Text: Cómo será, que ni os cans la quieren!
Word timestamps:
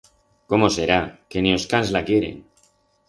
Cómo 0.49 0.67
será, 0.77 0.99
que 1.29 1.39
ni 1.43 1.51
os 1.57 1.67
cans 1.71 1.93
la 1.97 2.03
quieren! 2.09 2.35